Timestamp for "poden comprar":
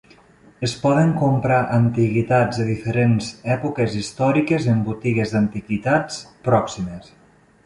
0.85-1.59